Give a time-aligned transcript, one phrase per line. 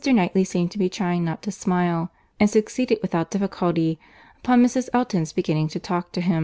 [0.03, 2.09] Knightley seemed to be trying not to smile;
[2.39, 3.99] and succeeded without difficulty,
[4.39, 4.89] upon Mrs.
[4.95, 6.39] Elton's beginning to talk to him.